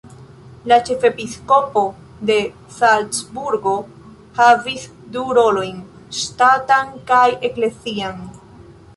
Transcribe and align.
La 0.71 0.75
ĉefepiskopo 0.85 1.81
de 2.29 2.37
Salcburgo 2.77 3.73
havis 4.39 4.87
du 5.17 5.25
rolojn: 5.39 5.83
ŝtatan 6.21 6.89
kaj 7.13 7.27
eklezian. 7.51 8.25